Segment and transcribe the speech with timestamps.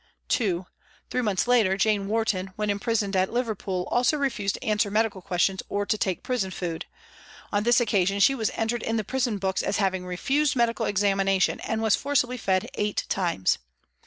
[0.29, 0.65] "2.
[1.11, 5.61] Three months later' Jane Warton,' when imprisoned at Liverpool, also refused to answer medical questions
[5.69, 6.87] or to take prison food.
[7.51, 11.59] On this occasion she was entered in the prison books as having refused medical examination,
[11.59, 13.59] and was forcibly fed eight times.